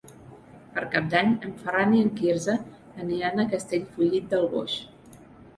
[0.77, 2.55] Per Cap d'Any en Ferran i en Quirze
[3.05, 4.81] aniran a Castellfollit del Boix.